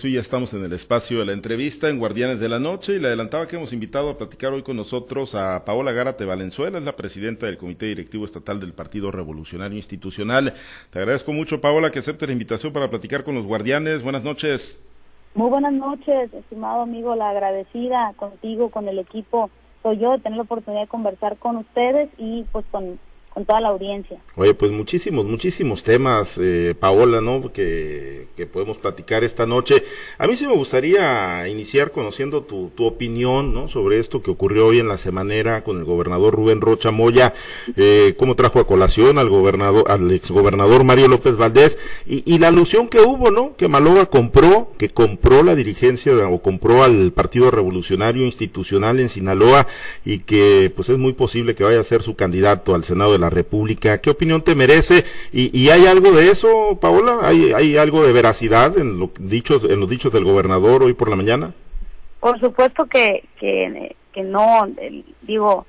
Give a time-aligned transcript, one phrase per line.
[0.00, 3.00] Sí, ya estamos en el espacio de la entrevista en Guardianes de la Noche y
[3.00, 6.84] le adelantaba que hemos invitado a platicar hoy con nosotros a Paola Gárate Valenzuela, es
[6.84, 10.54] la presidenta del Comité Directivo Estatal del Partido Revolucionario Institucional.
[10.90, 14.04] Te agradezco mucho, Paola, que acepte la invitación para platicar con los Guardianes.
[14.04, 14.80] Buenas noches.
[15.34, 19.50] Muy buenas noches, estimado amigo, la agradecida contigo, con el equipo,
[19.82, 23.00] soy yo de tener la oportunidad de conversar con ustedes y pues con
[23.38, 24.18] con toda la audiencia.
[24.34, 27.52] Oye, pues muchísimos, muchísimos temas, eh, Paola, ¿no?
[27.52, 29.84] Que, podemos platicar esta noche.
[30.16, 33.68] A mí sí me gustaría iniciar conociendo tu, opinión, ¿no?
[33.68, 37.34] Sobre esto que ocurrió hoy en la semanera con el gobernador Rubén Rocha Moya,
[37.76, 42.48] eh, cómo trajo a colación al gobernador, al exgobernador Mario López Valdés y, y la
[42.48, 43.54] alusión que hubo, ¿no?
[43.56, 49.66] Que Maloba compró, que compró la dirigencia o compró al Partido Revolucionario Institucional en Sinaloa
[50.04, 53.18] y que pues es muy posible que vaya a ser su candidato al Senado de
[53.18, 54.00] la República.
[54.00, 55.04] ¿Qué opinión te merece?
[55.32, 57.18] ¿Y, hay algo de eso, Paola?
[57.22, 61.08] ¿Hay, ¿Hay algo de veracidad en, lo dicho, en los dichos del gobernador hoy por
[61.08, 61.54] la mañana?
[62.20, 64.68] Por supuesto que, que, que no,
[65.22, 65.66] digo,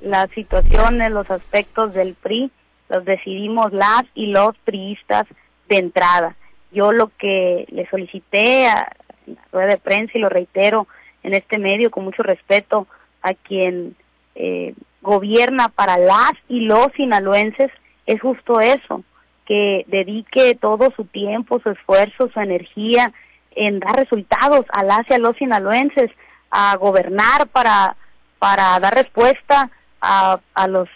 [0.00, 2.50] las situaciones, los aspectos del PRI
[2.92, 5.26] los decidimos las y los priistas
[5.68, 6.36] de entrada.
[6.72, 8.92] Yo lo que le solicité a
[9.26, 10.86] la rueda de prensa y lo reitero
[11.22, 12.86] en este medio con mucho respeto
[13.22, 13.96] a quien
[14.34, 17.70] eh, gobierna para las y los sinaloenses
[18.06, 19.04] es justo eso,
[19.46, 23.12] que dedique todo su tiempo, su esfuerzo, su energía
[23.54, 26.10] en dar resultados a las y a los sinaloenses,
[26.50, 27.96] a gobernar para,
[28.38, 30.88] para dar respuesta a, a los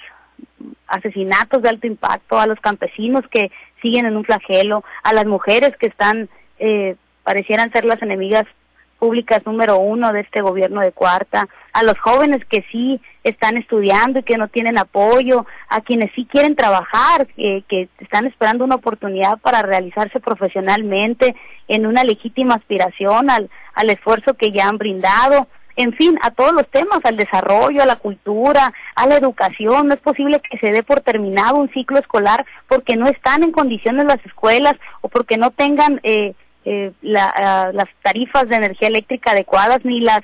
[0.87, 3.51] asesinatos de alto impacto, a los campesinos que
[3.83, 8.45] siguen en un flagelo, a las mujeres que están, eh, parecieran ser las enemigas
[8.99, 14.21] públicas número uno de este gobierno de cuarta, a los jóvenes que sí están estudiando
[14.21, 19.39] y que no tienen apoyo, a quienes sí quieren trabajar, que están esperando una oportunidad
[19.39, 21.35] para realizarse profesionalmente
[21.69, 26.53] en una legítima aspiración al, al esfuerzo que ya han brindado, en fin, a todos
[26.53, 29.89] los temas, al desarrollo, a la cultura, a la educación.
[29.89, 33.53] No es posible que se dé por terminado un ciclo escolar porque no están en
[33.53, 36.35] condiciones las escuelas o porque no tengan eh,
[36.69, 40.23] eh, la, las tarifas de energía eléctrica adecuadas ni las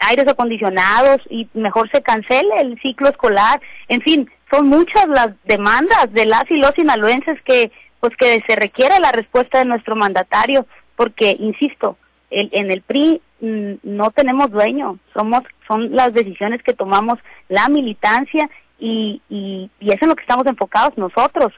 [0.00, 3.60] aires acondicionados y mejor se cancele el ciclo escolar.
[3.86, 8.56] En fin, son muchas las demandas de las y los sinaloenses que pues que se
[8.56, 10.66] requiere la respuesta de nuestro mandatario
[10.96, 11.96] porque insisto,
[12.28, 17.68] el, en el PRI mm, no tenemos dueño, somos son las decisiones que tomamos la
[17.68, 18.50] militancia
[18.80, 21.52] y, y, es en lo que estamos enfocados nosotros.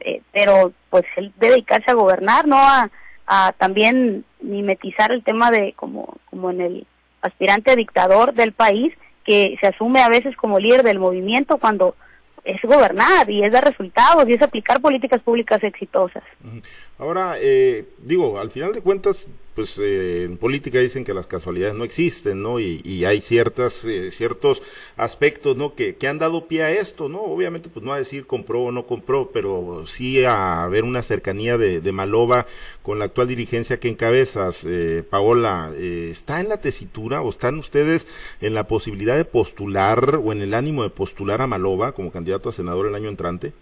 [0.00, 2.90] Eh, pero pues él dedicarse a gobernar, no a,
[3.26, 6.86] a también mimetizar el tema de como, como en el
[7.22, 8.94] aspirante dictador del país
[9.24, 11.96] que se asume a veces como líder del movimiento cuando
[12.44, 16.22] es gobernar y es dar resultados y es aplicar políticas públicas exitosas.
[16.98, 21.74] Ahora, eh, digo, al final de cuentas, pues eh, en política dicen que las casualidades
[21.74, 22.60] no existen, ¿no?
[22.60, 24.62] Y, y hay ciertas, eh, ciertos
[24.98, 25.74] aspectos, ¿no?
[25.74, 27.22] Que, que, han dado pie a esto, ¿no?
[27.22, 31.56] Obviamente, pues no a decir compró o no compró, pero sí a ver una cercanía
[31.56, 32.46] de, de Maloba
[32.82, 35.72] con la actual dirigencia que encabezas, eh, Paola.
[35.78, 38.06] ¿Está en la tesitura o están ustedes
[38.42, 42.50] en la posibilidad de postular o en el ánimo de postular a Maloba como candidato
[42.50, 43.54] a senador el año entrante?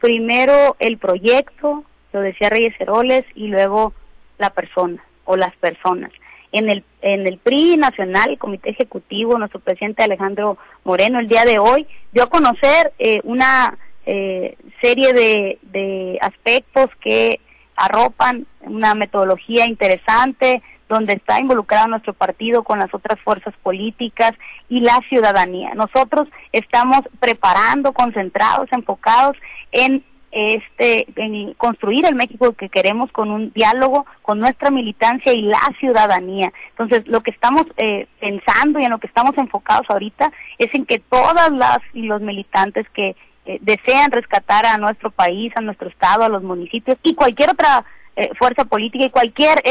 [0.00, 3.92] Primero el proyecto, lo decía Reyes Heroles, y luego
[4.38, 6.10] la persona o las personas.
[6.52, 11.44] En el, en el PRI nacional, el Comité Ejecutivo, nuestro presidente Alejandro Moreno el día
[11.44, 17.38] de hoy dio a conocer eh, una eh, serie de, de aspectos que
[17.76, 24.32] arropan una metodología interesante donde está involucrado nuestro partido con las otras fuerzas políticas
[24.68, 25.72] y la ciudadanía.
[25.74, 29.36] Nosotros estamos preparando, concentrados, enfocados
[29.70, 35.42] en este en construir el México que queremos con un diálogo con nuestra militancia y
[35.42, 36.52] la ciudadanía.
[36.70, 40.86] Entonces, lo que estamos eh, pensando y en lo que estamos enfocados ahorita es en
[40.86, 45.88] que todas las y los militantes que eh, desean rescatar a nuestro país, a nuestro
[45.88, 49.62] estado, a los municipios y cualquier otra eh, fuerza política y cualquier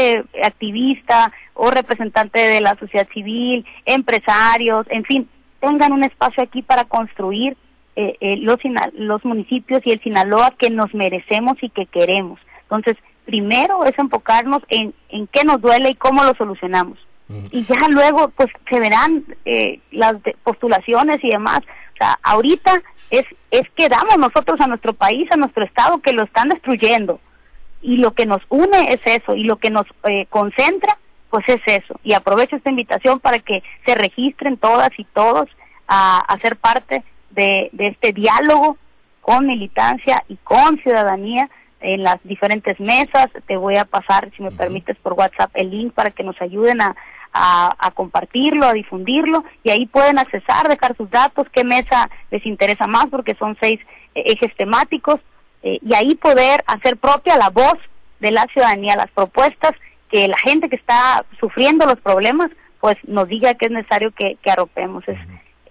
[0.42, 5.28] activista o representante de la sociedad civil, empresarios, en fin,
[5.60, 7.56] tengan un espacio aquí para construir
[7.96, 8.58] eh, eh, los,
[8.94, 12.40] los municipios y el Sinaloa que nos merecemos y que queremos.
[12.62, 16.98] Entonces, primero es enfocarnos en, en qué nos duele y cómo lo solucionamos.
[17.52, 21.60] Y ya luego, pues, se verán eh, las postulaciones y demás.
[21.94, 26.12] O sea, ahorita es, es que damos nosotros a nuestro país, a nuestro Estado, que
[26.12, 27.20] lo están destruyendo.
[27.82, 30.98] Y lo que nos une es eso, y lo que nos eh, concentra,
[31.30, 32.00] pues es eso.
[32.02, 35.48] Y aprovecho esta invitación para que se registren todas y todos
[35.86, 37.04] a, a ser parte
[37.40, 38.76] de, este diálogo
[39.20, 41.48] con militancia y con ciudadanía
[41.80, 43.28] en las diferentes mesas.
[43.46, 46.80] Te voy a pasar, si me permites, por WhatsApp el link para que nos ayuden
[46.82, 46.94] a,
[47.32, 52.86] a, compartirlo, a difundirlo y ahí pueden accesar, dejar sus datos, qué mesa les interesa
[52.86, 53.80] más porque son seis
[54.14, 55.20] eh, ejes temáticos
[55.62, 57.78] eh, y ahí poder hacer propia la voz
[58.18, 59.72] de la ciudadanía, las propuestas
[60.10, 62.50] que la gente que está sufriendo los problemas
[62.80, 65.06] pues nos diga que es necesario que, que arropemos.
[65.06, 65.18] Es,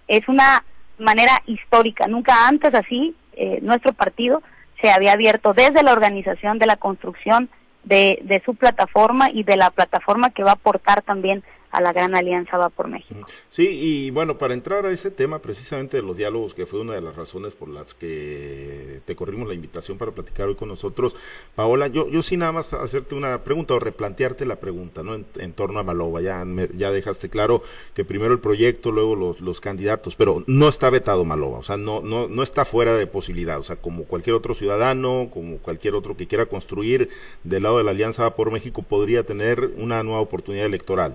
[0.08, 0.64] es una
[1.00, 4.42] manera histórica, nunca antes así eh, nuestro partido
[4.80, 7.48] se había abierto desde la organización de la construcción
[7.84, 11.92] de, de su plataforma y de la plataforma que va a aportar también a la
[11.92, 13.26] gran alianza va por México.
[13.48, 16.94] Sí, y bueno, para entrar a ese tema precisamente de los diálogos, que fue una
[16.94, 21.14] de las razones por las que te corrimos la invitación para platicar hoy con nosotros,
[21.54, 25.14] Paola, yo, yo sí nada más hacerte una pregunta o replantearte la pregunta, ¿no?
[25.14, 26.44] En, torno a Malova, ya,
[26.76, 27.62] ya dejaste claro
[27.94, 31.76] que primero el proyecto, luego los, los candidatos, pero no está vetado Malova, o sea,
[31.76, 35.94] no, no, no está fuera de posibilidad, o sea, como cualquier otro ciudadano, como cualquier
[35.94, 37.10] otro que quiera construir
[37.44, 41.14] del lado de la Alianza va por México, podría tener una nueva oportunidad electoral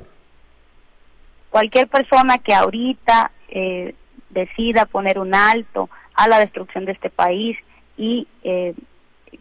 [1.56, 3.96] cualquier persona que ahorita eh,
[4.30, 7.58] decida poner un alto a la destrucción de este país
[7.96, 8.74] y eh,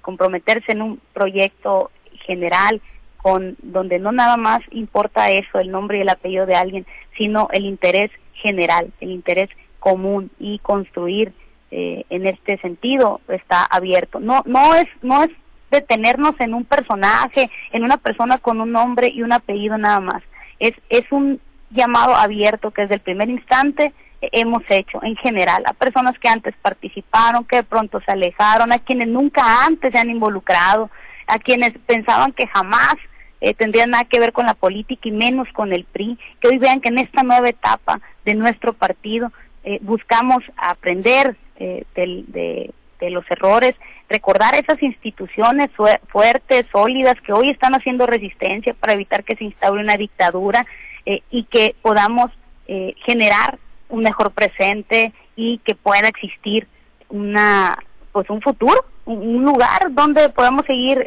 [0.00, 1.90] comprometerse en un proyecto
[2.24, 2.80] general
[3.16, 6.86] con donde no nada más importa eso, el nombre y el apellido de alguien,
[7.18, 9.50] sino el interés general, el interés
[9.80, 11.32] común y construir
[11.72, 14.20] eh, en este sentido está abierto.
[14.20, 15.30] No no es no es
[15.72, 20.22] detenernos en un personaje, en una persona con un nombre y un apellido nada más.
[20.60, 21.40] Es es un
[21.74, 23.92] llamado abierto que desde el primer instante
[24.32, 25.62] hemos hecho en general.
[25.66, 29.98] A personas que antes participaron, que de pronto se alejaron, a quienes nunca antes se
[29.98, 30.90] han involucrado,
[31.26, 32.94] a quienes pensaban que jamás
[33.40, 36.58] eh, tendrían nada que ver con la política y menos con el PRI, que hoy
[36.58, 39.32] vean que en esta nueva etapa de nuestro partido
[39.64, 43.74] eh, buscamos aprender eh, de, de los errores,
[44.08, 45.70] recordar esas instituciones
[46.08, 50.66] fuertes, sólidas, que hoy están haciendo resistencia para evitar que se instaure una dictadura
[51.06, 52.30] eh, y que podamos
[52.66, 53.58] eh, generar
[53.88, 56.66] un mejor presente y que pueda existir
[57.08, 57.76] una
[58.12, 61.02] pues un futuro, un, lugar donde podamos seguir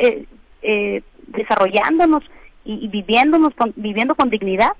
[0.61, 2.23] eh, desarrollándonos
[2.65, 4.73] y, viviéndonos viviendo con dignidad.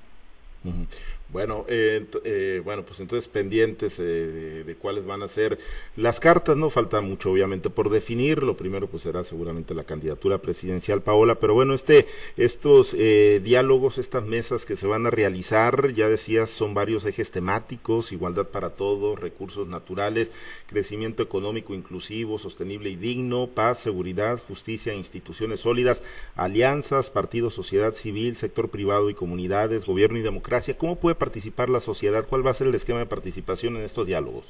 [1.30, 5.60] Bueno, eh, eh, bueno, pues entonces pendientes eh, de, cuáles van a ser
[5.98, 8.44] las cartas, no falta mucho obviamente por definir.
[8.44, 12.08] Lo primero pues será seguramente la candidatura presidencial, Paola, pero bueno, este,
[12.38, 18.14] estos diálogos, estas mesas que se van a realizar, ya decías, son varios ejes temáticos:
[18.14, 20.32] igualdad para todos, recursos naturales,
[20.68, 26.02] crecimiento económico inclusivo, sostenible y digno, paz, seguridad, justicia, instituciones sólidas,
[26.38, 30.78] alianzas, partidos, sociedad civil, sector privado y comunidades, gobierno y democracia.
[30.78, 32.26] ¿Cómo puede participar la sociedad?
[32.28, 34.46] ¿Cuál va a ser el esquema de participación en estos diálogos?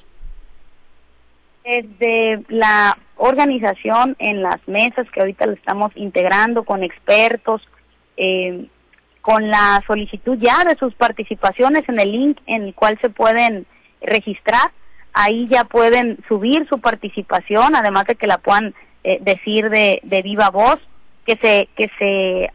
[1.64, 7.62] Desde la organización en las mesas que ahorita lo estamos integrando con expertos,
[8.16, 8.68] eh,
[9.22, 13.66] con la solicitud ya de sus participaciones en el link en el cual se pueden
[14.02, 14.72] registrar,
[15.14, 18.74] ahí ya pueden subir su participación, además de que la puedan
[19.04, 20.80] eh, decir de, de viva voz,
[21.26, 22.50] que se, que se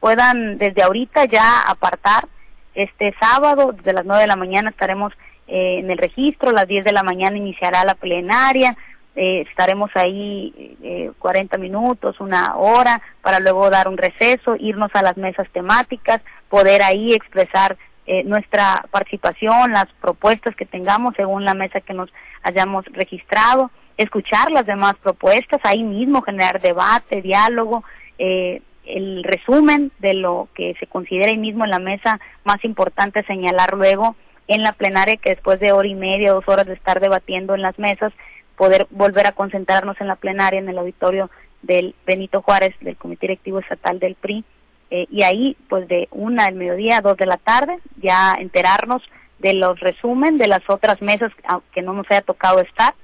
[0.00, 2.28] puedan desde ahorita ya apartar
[2.76, 5.12] este sábado, desde las 9 de la mañana estaremos
[5.48, 8.76] eh, en el registro, a las 10 de la mañana iniciará la plenaria,
[9.16, 15.02] eh, estaremos ahí eh, 40 minutos, una hora, para luego dar un receso, irnos a
[15.02, 17.76] las mesas temáticas, poder ahí expresar
[18.08, 22.08] eh, nuestra participación, las propuestas que tengamos según la mesa que nos
[22.42, 27.82] hayamos registrado, escuchar las demás propuestas, ahí mismo generar debate, diálogo,
[28.18, 33.24] eh, el resumen de lo que se considera ahí mismo en la mesa más importante
[33.24, 34.16] señalar luego
[34.48, 37.62] en la plenaria que después de hora y media, dos horas de estar debatiendo en
[37.62, 38.12] las mesas,
[38.56, 41.30] poder volver a concentrarnos en la plenaria en el auditorio
[41.62, 44.44] del Benito Juárez, del Comité Directivo Estatal del PRI,
[44.90, 49.02] eh, y ahí pues de una del mediodía a dos de la tarde ya enterarnos
[49.40, 51.32] de los resumen de las otras mesas
[51.72, 52.94] que no nos haya tocado estar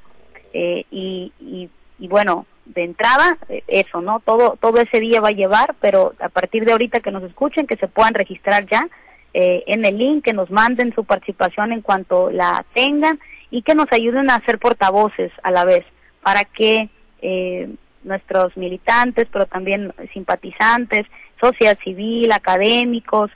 [0.53, 4.21] eh, y, y, y bueno, de entrada, eh, eso, ¿no?
[4.21, 7.67] Todo, todo ese día va a llevar, pero a partir de ahorita que nos escuchen,
[7.67, 8.89] que se puedan registrar ya
[9.35, 13.19] eh, en el link, que nos manden su participación en cuanto la tengan
[13.51, 15.85] y que nos ayuden a ser portavoces a la vez
[16.23, 16.89] para que
[17.21, 17.71] eh,
[18.05, 21.07] nuestros militantes, pero también simpatizantes,
[21.41, 23.31] sociedad civil, académicos,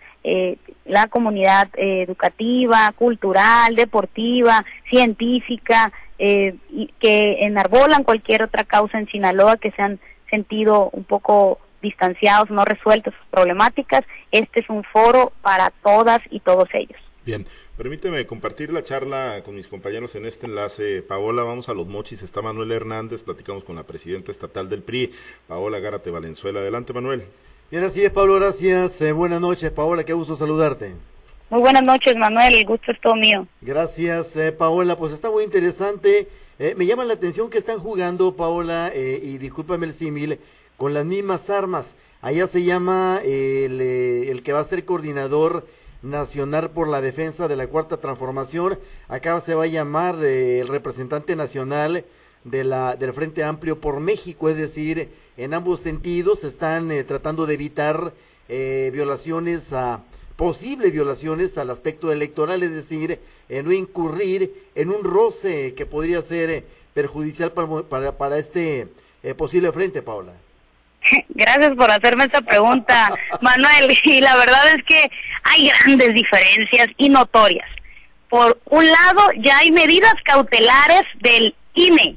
[0.85, 6.57] la comunidad educativa, cultural, deportiva, científica, eh,
[6.99, 9.99] que enarbolan cualquier otra causa en Sinaloa que se han
[10.31, 16.41] sentido un poco distanciados, no resueltos sus problemáticas, este es un foro para todas y
[16.41, 16.99] todos ellos.
[17.25, 17.47] Bien,
[17.77, 21.03] Permíteme compartir la charla con mis compañeros en este enlace.
[21.03, 22.23] Paola, vamos a los mochis.
[22.23, 23.23] Está Manuel Hernández.
[23.23, 25.13] Platicamos con la presidenta estatal del PRI,
[25.47, 26.61] Paola Gárate Valenzuela.
[26.61, 27.25] Adelante, Manuel.
[27.71, 28.37] Bien, así es, Pablo.
[28.37, 28.99] Gracias.
[29.03, 30.05] Eh, buenas noches, Paola.
[30.05, 30.95] Qué gusto saludarte.
[31.51, 32.55] Muy buenas noches, Manuel.
[32.55, 33.47] El gusto es todo mío.
[33.61, 34.97] Gracias, eh, Paola.
[34.97, 36.29] Pues está muy interesante.
[36.59, 40.41] Eh, me llama la atención que están jugando, Paola, y discúlpame el símil,
[40.77, 41.95] con las mismas armas.
[42.23, 45.67] Allá se llama el, el que va a ser coordinador
[46.03, 48.79] Nacional por la Defensa de la Cuarta Transformación.
[49.09, 52.05] Acá se va a llamar eh, el representante nacional
[52.45, 57.03] de la, del Frente Amplio por México, es decir, en ambos sentidos se están eh,
[57.03, 58.13] tratando de evitar
[58.49, 60.05] eh, violaciones a
[60.37, 66.65] posibles violaciones al aspecto electoral, es decir, no incurrir en un roce que podría ser
[66.95, 68.89] perjudicial para, para, para este
[69.37, 70.33] posible frente, Paula.
[71.31, 73.97] Gracias por hacerme esta pregunta, Manuel.
[74.05, 75.11] Y la verdad es que
[75.45, 77.69] hay grandes diferencias y notorias.
[78.29, 82.17] Por un lado, ya hay medidas cautelares del INE,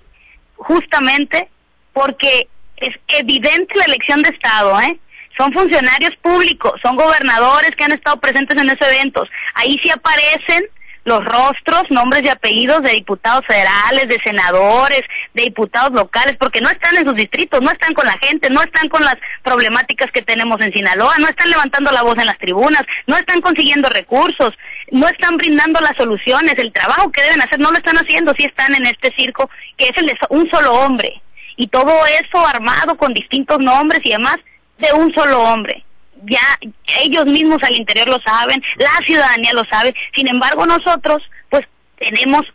[0.55, 1.49] justamente
[1.93, 2.47] porque
[2.77, 4.97] es evidente la elección de Estado, ¿eh?
[5.39, 9.29] Son funcionarios públicos, son gobernadores que han estado presentes en esos eventos.
[9.55, 10.65] Ahí sí aparecen
[11.05, 15.01] los rostros, nombres y apellidos de diputados federales, de senadores,
[15.33, 18.61] de diputados locales, porque no están en sus distritos, no están con la gente, no
[18.61, 22.37] están con las problemáticas que tenemos en Sinaloa, no están levantando la voz en las
[22.37, 24.53] tribunas, no están consiguiendo recursos,
[24.91, 28.43] no están brindando las soluciones, el trabajo que deben hacer no lo están haciendo, si
[28.43, 31.21] están en este circo que es el de un solo hombre.
[31.55, 34.37] Y todo eso armado con distintos nombres y demás
[34.79, 35.83] de un solo hombre.
[36.23, 36.59] Ya
[37.01, 41.65] ellos mismos al interior lo saben, la ciudadanía lo sabe, sin embargo nosotros pues
[41.97, 42.45] tenemos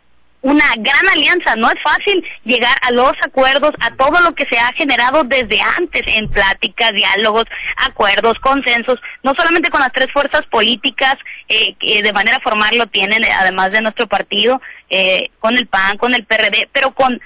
[0.45, 4.59] una gran alianza, no es fácil llegar a los acuerdos, a todo lo que se
[4.59, 7.45] ha generado desde antes en pláticas, diálogos,
[7.77, 11.15] acuerdos, consensos, no solamente con las tres fuerzas políticas
[11.49, 15.97] eh, que de manera formal lo tienen, además de nuestro partido, eh, con el PAN,
[15.97, 17.19] con el PRD, pero con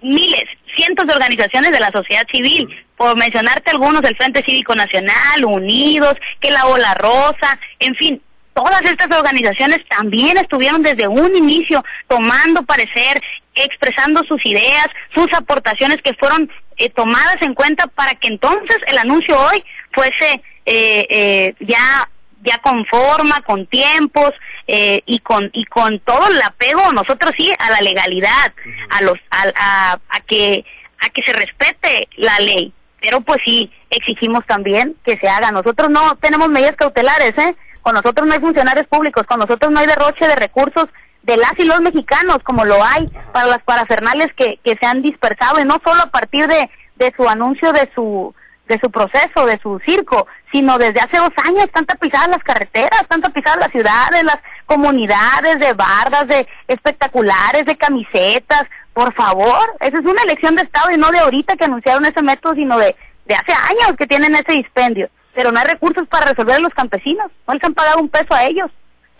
[0.00, 0.44] miles,
[0.78, 6.14] cientos de organizaciones de la sociedad civil, por mencionarte algunos, el Frente Cívico Nacional, Unidos,
[6.40, 8.22] que la Ola Rosa, en fin,
[8.54, 13.20] todas estas organizaciones también estuvieron desde un inicio tomando parecer,
[13.54, 18.98] expresando sus ideas, sus aportaciones que fueron eh, tomadas en cuenta para que entonces el
[18.98, 19.62] anuncio hoy
[19.92, 22.08] fuese eh, eh, ya
[22.42, 24.32] ya con forma, con tiempos
[24.66, 28.52] eh, y con y con todo el apego nosotros sí a la legalidad,
[28.90, 30.64] a los a, a, que
[31.00, 32.72] a que se respete la ley,
[33.06, 35.52] pero pues sí exigimos también que se haga.
[35.52, 37.54] Nosotros no tenemos medidas cautelares, ¿eh?
[37.80, 40.88] Con nosotros no hay funcionarios públicos, con nosotros no hay derroche de recursos
[41.22, 45.02] de las y los mexicanos como lo hay para las parafernales que, que se han
[45.02, 48.34] dispersado y no solo a partir de, de su anuncio de su
[48.66, 53.02] de su proceso, de su circo, sino desde hace dos años están tapizadas las carreteras,
[53.02, 58.64] están tapizadas las ciudades, las comunidades de bardas, de espectaculares, de camisetas.
[58.96, 62.22] Por favor, esa es una elección de Estado y no de ahorita que anunciaron ese
[62.22, 65.10] método, sino de, de hace años que tienen ese dispendio.
[65.34, 68.46] Pero no hay recursos para resolver los campesinos, no les han pagado un peso a
[68.46, 68.70] ellos,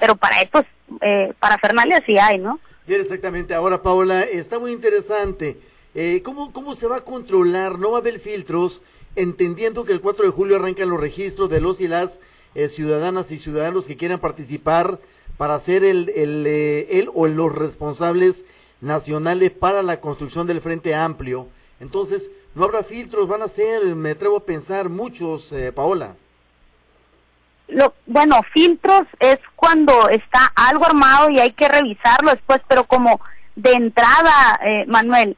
[0.00, 0.64] pero para estos,
[1.02, 2.58] eh, para Fernández sí hay, ¿no?
[2.86, 3.52] Bien, exactamente.
[3.52, 5.58] Ahora, Paola, está muy interesante.
[5.94, 7.78] Eh, ¿cómo, ¿Cómo se va a controlar?
[7.78, 8.82] ¿No va a haber filtros?
[9.14, 12.20] entendiendo que el 4 de julio arrancan los registros de los y las
[12.54, 15.00] eh, ciudadanas y ciudadanos que quieran participar
[15.36, 18.44] para ser el, el, eh, o los responsables
[18.80, 21.48] nacionales para la construcción del Frente Amplio.
[21.80, 26.14] Entonces, no habrá filtros, van a ser, me atrevo a pensar, muchos, eh, Paola.
[27.68, 33.20] Lo, bueno, filtros es cuando está algo armado y hay que revisarlo después, pero como
[33.56, 35.36] de entrada, Manuel,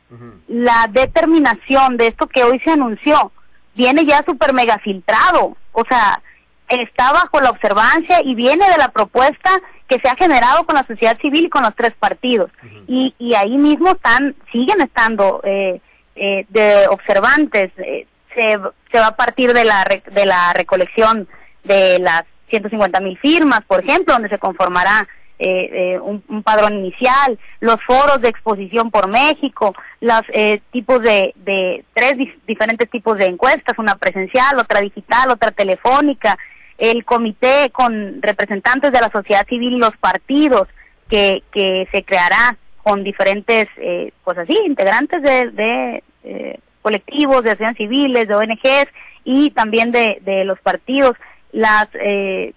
[0.48, 3.32] la determinación de esto que hoy se anunció
[3.74, 6.20] viene ya súper mega filtrado, o sea,
[6.68, 9.50] está bajo la observancia y viene de la propuesta
[9.88, 12.50] que se ha generado con la sociedad civil y con los tres partidos.
[12.86, 15.80] y, y ahí mismo están, siguen estando eh,
[16.16, 17.72] eh, de observantes.
[17.78, 18.58] Eh, se,
[18.92, 21.26] se va a partir de la, de la recolección
[21.64, 25.06] de las 150 mil firmas, por ejemplo, donde se conformará
[25.40, 31.32] eh, eh, un, padrón inicial, los foros de exposición por México, los eh, tipos de,
[31.36, 36.36] de tres diferentes tipos de encuestas, una presencial, otra digital, otra telefónica,
[36.78, 40.68] el comité con representantes de la sociedad civil y los partidos
[41.08, 47.50] que, que se creará con diferentes, eh, pues así, integrantes de, de eh, colectivos, de
[47.50, 48.88] asociaciones civiles, de ONGs
[49.24, 51.16] y también de, de los partidos,
[51.52, 52.54] las eh,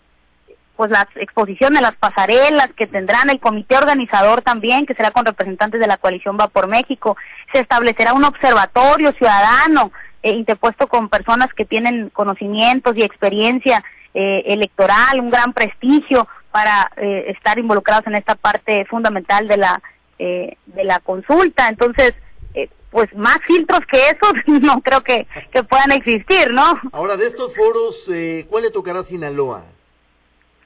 [0.82, 5.80] pues las exposiciones, las pasarelas que tendrán el comité organizador también, que será con representantes
[5.80, 7.18] de la coalición Va por México.
[7.54, 9.92] Se establecerá un observatorio ciudadano
[10.24, 16.92] eh, interpuesto con personas que tienen conocimientos y experiencia eh, electoral, un gran prestigio para
[16.98, 19.82] eh, estar involucrados en esta parte fundamental de la
[20.20, 21.68] eh, de la consulta.
[21.70, 22.14] Entonces,
[22.54, 26.80] eh, pues más filtros que esos no creo que, que puedan existir, ¿no?
[26.92, 29.64] Ahora, de estos foros, eh, ¿cuál le tocará a Sinaloa?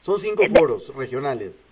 [0.01, 1.71] Son cinco Eh, foros regionales.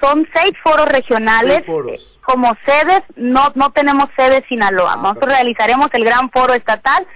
[0.00, 1.56] Son seis foros regionales.
[1.56, 2.18] Seis foros.
[2.24, 4.92] Como sedes, no, no tenemos sede Sinaloa.
[4.92, 5.36] Ah, Nosotros perfecto.
[5.44, 7.06] realizaremos el gran foro estatal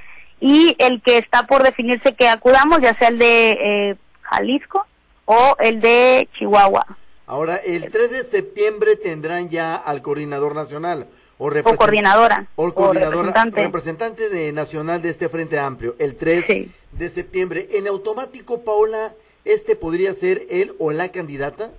[0.41, 4.87] y el que está por definirse que acudamos, ya sea el de eh, Jalisco
[5.27, 6.87] o el de Chihuahua.
[7.27, 11.07] Ahora, el 3 de septiembre tendrán ya al coordinador nacional
[11.39, 12.47] o, O coordinadora.
[12.57, 13.63] o coordinadora, representante.
[13.63, 16.71] representante de nacional de este Frente Amplio, el 3 Sí.
[16.93, 17.69] de septiembre.
[17.73, 19.13] En automático, Paola,
[19.45, 21.71] ¿este podría ser él o la candidata?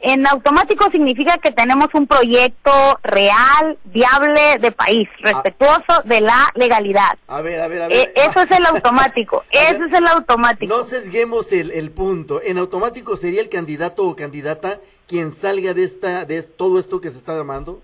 [0.00, 2.70] En automático significa que tenemos un proyecto
[3.02, 5.32] real, viable de país, Ah.
[5.32, 7.16] respetuoso de la legalidad.
[7.28, 7.98] A ver, a ver, a ver.
[7.98, 10.76] Eh, eso es el automático, ver, eso es el automático.
[10.76, 12.40] No sesguemos el, el punto.
[12.42, 17.10] En automático sería el candidato o candidata quien salga de esta de todo esto que
[17.10, 17.80] se está armando.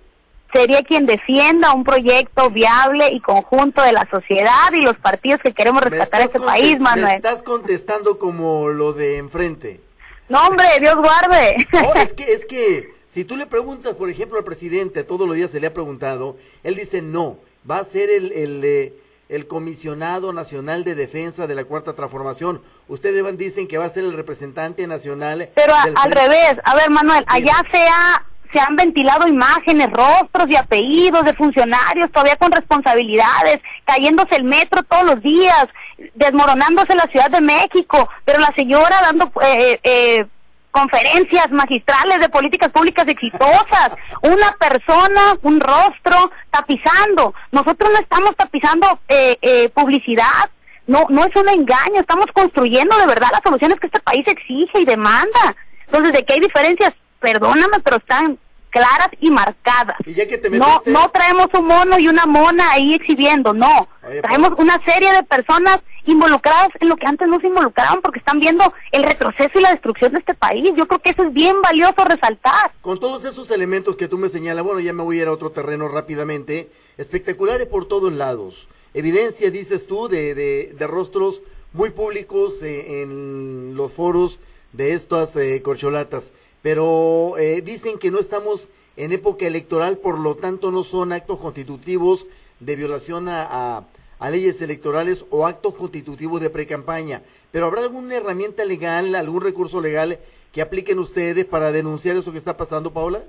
[0.53, 5.55] Sería quien defienda un proyecto viable y conjunto de la sociedad y los partidos que
[5.55, 7.17] queremos rescatar este país, Me Manuel.
[7.17, 9.81] estás contestando como lo de enfrente.
[10.29, 11.57] No, hombre, Dios guarde.
[11.73, 15.37] No, es que, es que, si tú le preguntas, por ejemplo, al presidente, todos los
[15.37, 17.39] días se le ha preguntado, él dice no,
[17.71, 18.95] va a ser el, el, eh,
[19.29, 22.63] el comisionado nacional de defensa de la cuarta transformación.
[22.89, 25.51] Ustedes van, dicen que va a ser el representante nacional.
[25.55, 29.89] Pero a- del al revés, a ver Manuel, allá se, ha- se han ventilado imágenes,
[29.91, 35.69] rostros y apellidos de funcionarios todavía con responsabilidades, cayéndose el metro todos los días,
[36.15, 40.27] desmoronándose la Ciudad de México, pero la señora dando eh, eh,
[40.71, 43.91] conferencias magistrales de políticas públicas exitosas,
[44.23, 47.35] una persona, un rostro tapizando.
[47.51, 50.51] Nosotros no estamos tapizando eh, eh, publicidad,
[50.87, 54.81] no, no es un engaño, estamos construyendo de verdad las soluciones que este país exige
[54.81, 55.55] y demanda.
[55.87, 58.39] Entonces, de que hay diferencias, perdóname, pero están
[58.71, 59.97] claras y marcadas.
[60.07, 63.53] Y ya que te No, metiste- no traemos un mono y una mona ahí exhibiendo,
[63.53, 63.89] no.
[64.09, 68.19] Oye, traemos una serie de personas involucradas en lo que antes no se involucraban porque
[68.19, 70.73] están viendo el retroceso y la destrucción de este país.
[70.77, 72.73] Yo creo que eso es bien valioso resaltar.
[72.81, 75.33] Con todos esos elementos que tú me señalas, bueno, ya me voy a ir a
[75.33, 78.69] otro terreno rápidamente, espectaculares por todos lados.
[78.95, 84.41] Evidencia, dices tú, de, de, de rostros muy públicos eh, en los foros
[84.73, 86.31] de estas eh, corcholatas.
[86.63, 91.39] Pero eh, dicen que no estamos en época electoral, por lo tanto no son actos
[91.39, 92.27] constitutivos
[92.61, 93.43] de violación a,
[93.79, 93.85] a-
[94.23, 97.23] a leyes electorales o actos constitutivos de precampaña.
[97.51, 100.21] Pero ¿habrá alguna herramienta legal, algún recurso legal
[100.53, 103.23] que apliquen ustedes para denunciar eso que está pasando, Paola?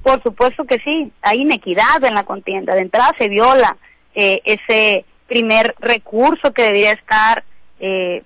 [0.00, 2.76] Por supuesto que sí, hay inequidad en la contienda.
[2.76, 3.76] De entrada se viola
[4.14, 7.42] eh, ese primer recurso que debería estar
[7.80, 8.22] eh,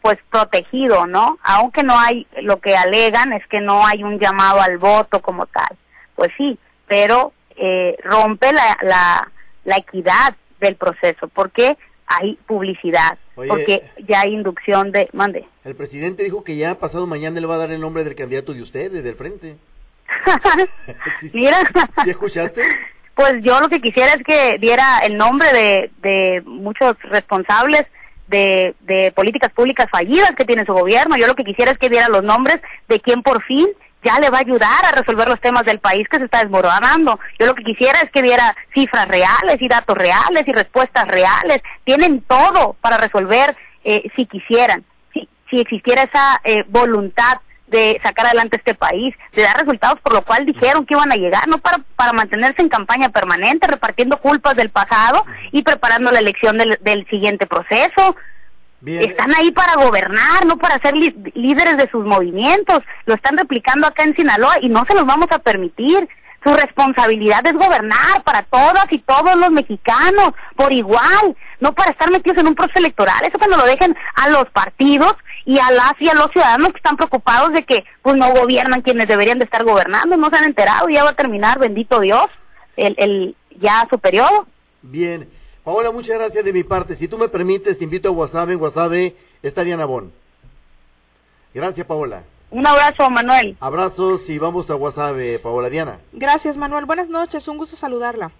[0.00, 1.40] pues protegido, ¿no?
[1.42, 5.46] Aunque no hay, lo que alegan es que no hay un llamado al voto como
[5.46, 5.76] tal.
[6.14, 9.28] Pues sí, pero eh, rompe la, la,
[9.64, 13.48] la equidad del proceso porque hay publicidad, Oye.
[13.48, 15.08] porque ya hay inducción de...
[15.12, 15.46] Mande.
[15.64, 18.54] El presidente dijo que ya pasado mañana le va a dar el nombre del candidato
[18.54, 19.56] de ustedes, del frente.
[21.20, 21.40] Sí, sí.
[21.40, 21.58] Mira.
[22.04, 22.62] ¿Sí escuchaste?
[23.14, 27.86] Pues yo lo que quisiera es que diera el nombre de, de muchos responsables
[28.28, 31.16] de, de políticas públicas fallidas que tiene su gobierno.
[31.16, 33.68] Yo lo que quisiera es que diera los nombres de quien por fin
[34.02, 37.18] ya le va a ayudar a resolver los temas del país que se está desmoronando.
[37.38, 41.62] Yo lo que quisiera es que diera cifras reales y datos reales y respuestas reales.
[41.84, 47.38] Tienen todo para resolver eh, si quisieran, si, si existiera esa eh, voluntad
[47.72, 51.16] de sacar adelante este país, de dar resultados por lo cual dijeron que iban a
[51.16, 56.18] llegar, no para, para mantenerse en campaña permanente, repartiendo culpas del pasado y preparando la
[56.18, 58.14] elección del, del siguiente proceso.
[58.82, 59.08] Bien.
[59.10, 62.82] Están ahí para gobernar, no para ser líderes de sus movimientos.
[63.06, 66.08] Lo están replicando acá en Sinaloa y no se los vamos a permitir.
[66.42, 72.10] Su responsabilidad es gobernar para todas y todos los mexicanos por igual, no para estar
[72.10, 73.24] metidos en un proceso electoral.
[73.24, 75.14] Eso cuando lo dejen a los partidos
[75.44, 78.82] y a las y a los ciudadanos que están preocupados de que pues no gobiernan
[78.82, 82.26] quienes deberían de estar gobernando, no se han enterado, ya va a terminar, bendito Dios,
[82.76, 84.48] el, el ya su periodo.
[84.82, 85.28] Bien.
[85.64, 86.96] Paola, muchas gracias de mi parte.
[86.96, 88.50] Si tú me permites, te invito a WhatsApp.
[88.50, 88.92] En WhatsApp
[89.42, 90.12] está Diana Bon.
[91.54, 92.24] Gracias, Paola.
[92.50, 93.56] Un abrazo, Manuel.
[93.60, 96.00] Abrazos y vamos a WhatsApp, eh, Paola Diana.
[96.12, 96.84] Gracias, Manuel.
[96.84, 98.32] Buenas noches, un gusto saludarla.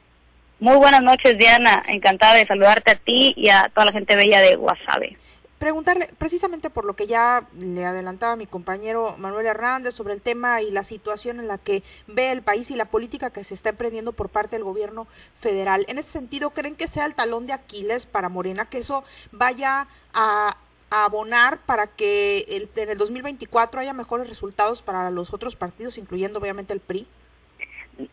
[0.58, 1.82] Muy buenas noches, Diana.
[1.88, 5.16] Encantada de saludarte a ti y a toda la gente bella de Guasave.
[5.62, 10.60] Preguntarle precisamente por lo que ya le adelantaba mi compañero Manuel Hernández sobre el tema
[10.60, 13.68] y la situación en la que ve el país y la política que se está
[13.68, 15.06] emprendiendo por parte del gobierno
[15.38, 15.84] federal.
[15.86, 19.86] En ese sentido, ¿creen que sea el talón de Aquiles para Morena, que eso vaya
[20.12, 20.56] a
[20.90, 26.40] abonar para que el, en el 2024 haya mejores resultados para los otros partidos, incluyendo
[26.40, 27.06] obviamente el PRI?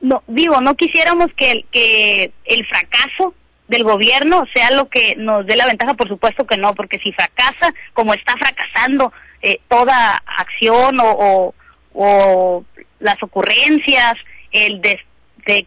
[0.01, 3.33] No, digo, no quisiéramos que, que el fracaso
[3.69, 7.13] del gobierno sea lo que nos dé la ventaja, por supuesto que no, porque si
[7.13, 11.53] fracasa, como está fracasando eh, toda acción o,
[11.93, 12.65] o,
[12.99, 14.15] las ocurrencias,
[14.51, 14.99] el de,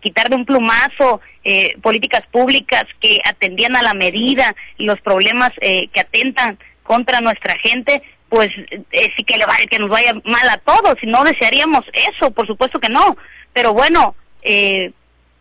[0.01, 5.89] quitar de un plumazo eh, políticas públicas que atendían a la medida los problemas eh,
[5.93, 8.51] que atentan contra nuestra gente, pues
[9.17, 12.47] sí que, le va, que nos vaya mal a todos, y no desearíamos eso, por
[12.47, 13.17] supuesto que no,
[13.53, 14.93] pero bueno, eh,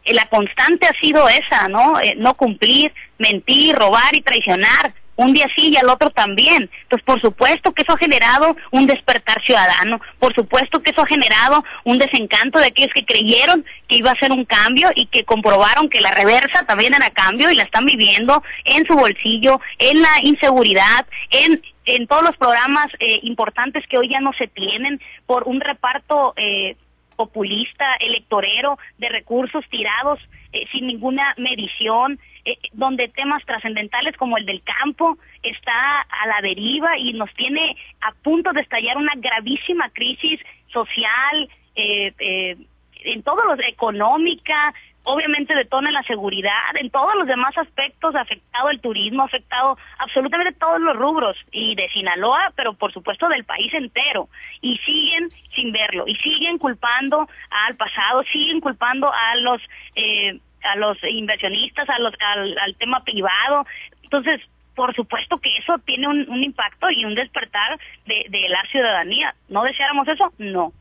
[0.05, 1.99] la constante ha sido esa, ¿no?
[2.01, 4.93] Eh, no cumplir, mentir, robar y traicionar.
[5.17, 6.69] Un día sí y al otro también.
[6.83, 10.01] Entonces, por supuesto que eso ha generado un despertar ciudadano.
[10.17, 14.19] Por supuesto que eso ha generado un desencanto de aquellos que creyeron que iba a
[14.19, 17.85] ser un cambio y que comprobaron que la reversa también era cambio y la están
[17.85, 23.97] viviendo en su bolsillo, en la inseguridad, en en todos los programas eh, importantes que
[23.97, 26.75] hoy ya no se tienen por un reparto eh,
[27.21, 30.19] populista, electorero, de recursos tirados
[30.53, 36.41] eh, sin ninguna medición, eh, donde temas trascendentales como el del campo está a la
[36.41, 40.39] deriva y nos tiene a punto de estallar una gravísima crisis
[40.73, 42.57] social, eh,
[43.03, 48.79] en todos los económica, obviamente detona la seguridad, en todos los demás aspectos, afectado el
[48.79, 54.29] turismo, afectado absolutamente todos los rubros, y de Sinaloa, pero por supuesto del país entero,
[54.61, 59.61] y siguen sin verlo, y siguen culpando al pasado, siguen culpando a los,
[59.95, 63.65] eh, a los inversionistas, a los, al, tema privado,
[64.03, 64.41] entonces,
[64.75, 69.35] por supuesto que eso tiene un, un impacto y un despertar de, de la ciudadanía.
[69.49, 70.31] ¿No deseáramos eso?
[70.37, 70.71] No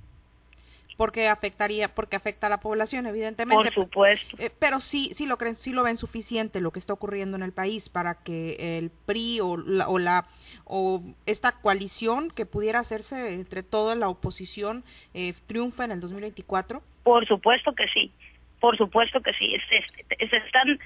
[1.01, 3.73] porque afectaría, porque afecta a la población, evidentemente.
[3.73, 4.37] Por supuesto.
[4.39, 7.43] Eh, pero sí, sí lo creen, sí lo ven suficiente lo que está ocurriendo en
[7.43, 10.27] el país para que el PRI o la, o la
[10.67, 14.85] o esta coalición que pudiera hacerse entre toda la oposición
[15.15, 16.83] eh, triunfa en el 2024.
[17.03, 18.13] Por supuesto que sí,
[18.61, 19.57] por supuesto que sí.
[19.71, 20.79] se están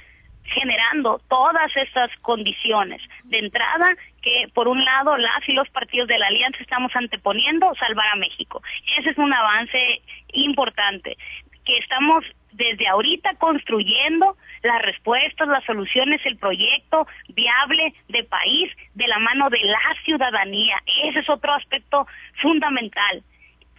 [0.44, 3.00] generando todas estas condiciones.
[3.24, 7.74] De entrada, que por un lado las y los partidos de la alianza estamos anteponiendo
[7.74, 8.62] salvar a México.
[8.98, 10.02] Ese es un avance
[10.33, 11.16] importante,
[11.64, 19.09] que estamos desde ahorita construyendo las respuestas, las soluciones, el proyecto viable de país de
[19.09, 20.80] la mano de la ciudadanía.
[21.04, 22.07] Ese es otro aspecto
[22.40, 23.22] fundamental.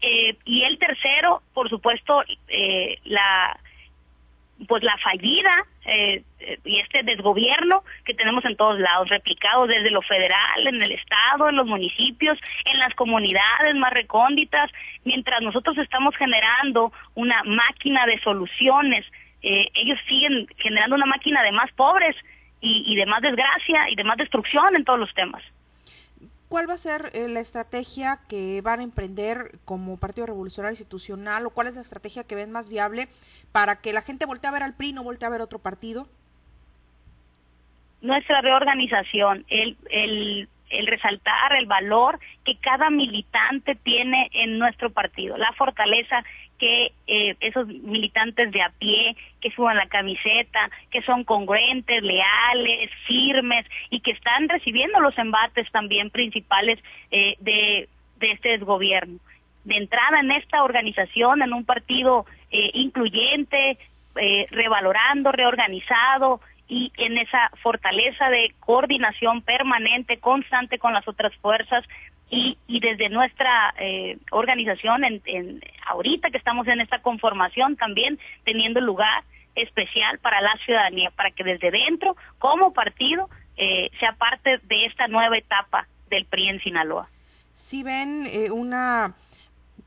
[0.02, 3.58] Eh, y el tercero, por supuesto, eh, la
[4.68, 9.92] pues la fallida eh, eh, y este desgobierno que tenemos en todos lados, replicado desde
[9.92, 14.72] lo federal, en el estado, en los municipios, en las comunidades más recónditas,
[15.04, 19.06] mientras nosotros estamos generando una máquina de soluciones,
[19.42, 22.16] eh, ellos siguen generando una máquina de más pobres
[22.62, 25.44] y, y de más desgracia y de más destrucción en todos los temas.
[26.56, 31.46] ¿Cuál va a ser eh, la estrategia que van a emprender como Partido Revolucionario Institucional
[31.46, 33.10] o cuál es la estrategia que ven más viable
[33.52, 36.08] para que la gente voltee a ver al PRI, no voltee a ver otro partido?
[38.00, 45.36] Nuestra reorganización, el, el, el resaltar el valor que cada militante tiene en nuestro partido,
[45.38, 46.24] la fortaleza
[46.60, 52.90] que eh, esos militantes de a pie, que suban la camiseta, que son congruentes, leales,
[53.08, 56.80] firmes y que están recibiendo los embates también principales
[57.12, 57.90] eh, de,
[58.20, 59.20] de este gobierno.
[59.64, 63.78] De entrada en esta organización, en un partido eh, incluyente,
[64.52, 71.84] revalorando, reorganizado, y en esa fortaleza de coordinación permanente, constante con las otras fuerzas,
[72.30, 78.82] y, y desde nuestra eh, organización, en, ahorita que estamos en esta conformación, también teniendo
[78.82, 79.24] lugar
[79.56, 85.08] especial para la ciudadanía, para que desde dentro, como partido, eh, sea parte de esta
[85.08, 87.08] nueva etapa del PRI en Sinaloa.
[87.54, 89.14] Si ven eh, una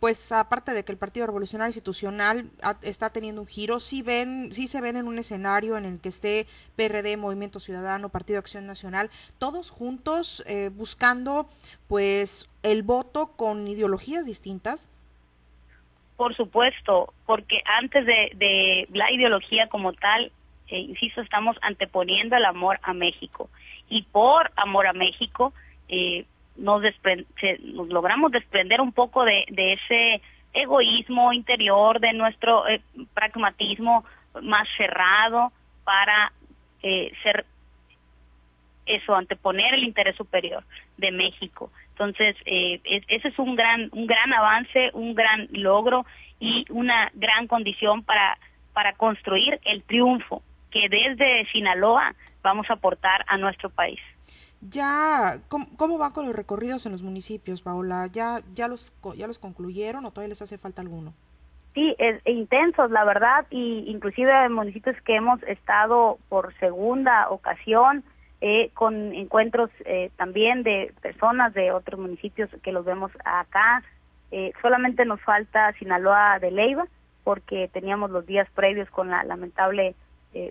[0.00, 2.50] pues aparte de que el Partido Revolucionario Institucional
[2.82, 6.10] está teniendo un giro, sí ven, sí se ven en un escenario en el que
[6.10, 11.48] esté PRD, Movimiento Ciudadano, Partido Acción Nacional, todos juntos eh, buscando
[11.88, 14.88] pues el voto con ideologías distintas.
[16.16, 20.32] Por supuesto, porque antes de, la ideología como tal,
[20.68, 23.48] eh, insisto, estamos anteponiendo el amor a México.
[23.88, 25.52] Y por amor a México,
[25.88, 26.26] eh,
[26.58, 32.80] nos, nos logramos desprender un poco de, de ese egoísmo interior, de nuestro eh,
[33.14, 34.04] pragmatismo
[34.42, 35.52] más cerrado
[35.84, 36.32] para
[36.82, 37.46] eh, ser
[38.86, 40.64] eso, anteponer el interés superior
[40.96, 41.70] de México.
[41.90, 46.06] Entonces, eh, ese es un gran, un gran avance, un gran logro
[46.40, 48.38] y una gran condición para,
[48.72, 54.00] para construir el triunfo que desde Sinaloa vamos a aportar a nuestro país.
[54.60, 58.08] Ya, ¿cómo, van con los recorridos en los municipios, Paola?
[58.08, 61.14] ¿Ya, ya, los, ¿Ya los concluyeron o todavía les hace falta alguno?
[61.74, 68.02] Sí, es, intensos, la verdad, y inclusive en municipios que hemos estado por segunda ocasión,
[68.40, 73.82] eh, con encuentros eh, también de personas de otros municipios que los vemos acá.
[74.30, 76.86] Eh, solamente nos falta Sinaloa de Leiva,
[77.22, 79.94] porque teníamos los días previos con la lamentable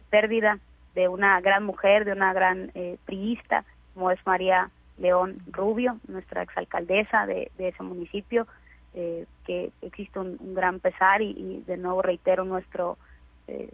[0.09, 0.59] pérdida
[0.95, 2.71] de una gran mujer, de una gran
[3.05, 3.63] priista,
[3.97, 8.47] como es María León Rubio, nuestra exalcaldesa de, de ese municipio,
[8.93, 12.97] que existe un, gran pesar y, de nuevo reitero nuestro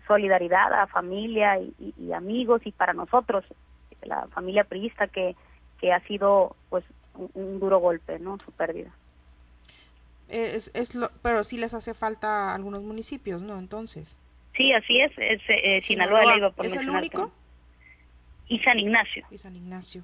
[0.06, 3.46] solidaridad a familia y amigos y para nosotros
[4.06, 5.36] la familia priista que,
[5.80, 6.84] que ha sido pues
[7.34, 8.38] un, duro golpe, ¿no?
[8.40, 8.92] Su pérdida.
[10.30, 13.60] Es, es lo, pero sí les hace falta a algunos municipios, ¿no?
[13.60, 14.20] Entonces.
[14.56, 17.32] Sí, así es, es eh, Sinaloa, por ¿Es el único?
[18.48, 19.26] Y San Ignacio.
[19.32, 20.04] Y San Ignacio.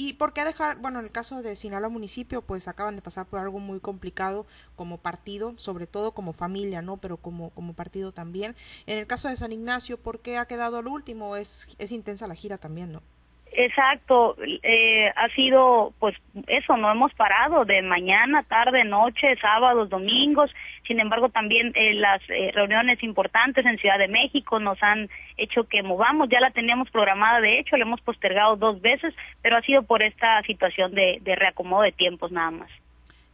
[0.00, 3.26] ¿Y por qué dejar, bueno, en el caso de Sinaloa municipio, pues acaban de pasar
[3.26, 6.98] por algo muy complicado como partido, sobre todo como familia, ¿no?
[6.98, 8.54] Pero como, como partido también.
[8.86, 11.34] En el caso de San Ignacio, ¿por qué ha quedado al último?
[11.34, 13.02] Es, es intensa la gira también, ¿no?
[13.50, 16.14] Exacto, eh, ha sido pues
[16.46, 20.54] eso, no hemos parado de mañana, tarde, noche, sábados, domingos,
[20.88, 25.68] sin embargo también eh, las eh, reuniones importantes en Ciudad de México nos han hecho
[25.68, 29.62] que movamos, ya la teníamos programada de hecho, la hemos postergado dos veces, pero ha
[29.62, 32.70] sido por esta situación de, de reacomodo de tiempos nada más.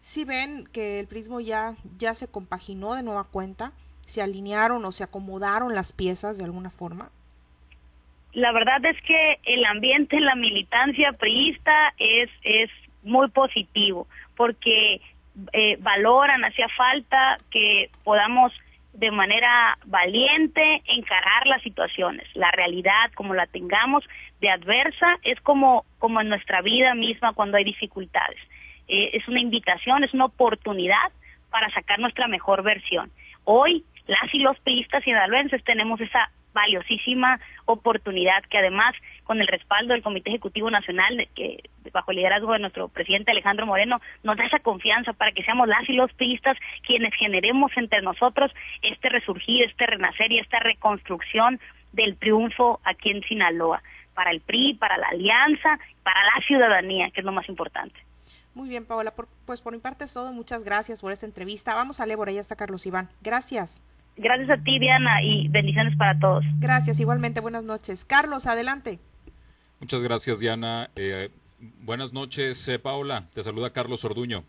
[0.03, 3.73] Si ven que el prismo ya, ya se compaginó de nueva cuenta,
[4.05, 7.09] se alinearon o se acomodaron las piezas de alguna forma
[8.35, 12.71] la verdad es que el ambiente en la militancia priista es, es
[13.05, 15.01] muy positivo, porque
[15.53, 18.53] eh, valoran, hacía falta que podamos
[18.93, 22.29] de manera valiente encarar las situaciones.
[22.35, 24.05] La realidad, como la tengamos
[24.41, 28.39] de adversa, es como, como en nuestra vida misma cuando hay dificultades.
[28.87, 31.11] Eh, es una invitación, es una oportunidad
[31.51, 33.11] para sacar nuestra mejor versión.
[33.45, 35.13] Hoy, las y los priistas y
[35.65, 42.11] tenemos esa valiosísima oportunidad que además con el respaldo del Comité Ejecutivo Nacional, que bajo
[42.11, 45.89] el liderazgo de nuestro presidente Alejandro Moreno, nos da esa confianza para que seamos las
[45.89, 46.57] y los pistas
[46.87, 51.61] quienes generemos entre nosotros este resurgir, este renacer y esta reconstrucción
[51.93, 53.83] del triunfo aquí en Sinaloa,
[54.15, 57.99] para el PRI, para la alianza, para la ciudadanía, que es lo más importante.
[58.55, 59.13] Muy bien, Paola,
[59.47, 60.33] pues por mi parte es todo.
[60.33, 61.75] Muchas gracias por esta entrevista.
[61.75, 63.09] Vamos a Lébora, ya está Carlos Iván.
[63.21, 63.81] Gracias.
[64.17, 66.45] Gracias a ti, Diana, y bendiciones para todos.
[66.61, 68.05] Gracias, igualmente, buenas noches.
[68.05, 69.01] Carlos, adelante.
[69.81, 70.91] Muchas gracias, Diana.
[70.97, 71.31] Eh,
[71.81, 73.25] buenas noches, eh, Paula.
[73.35, 74.45] Te saluda Carlos Orduño.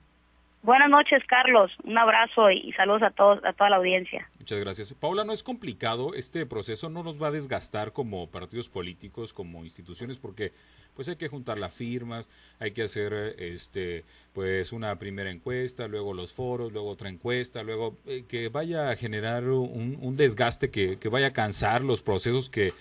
[0.66, 1.72] Buenas noches, Carlos.
[1.84, 4.28] Un abrazo y saludos a todos, a toda la audiencia.
[4.40, 4.94] Muchas gracias.
[4.94, 6.16] Paula, no es complicado.
[6.16, 10.54] Este proceso no nos va a desgastar como partidos políticos, como instituciones, porque
[10.96, 16.16] pues hay que juntar las firmas, hay que hacer este pues una primera encuesta, luego
[16.16, 21.10] los foros, luego otra encuesta, luego eh, que vaya a generar un, desgaste que, que
[21.10, 22.74] vaya a cansar los procesos que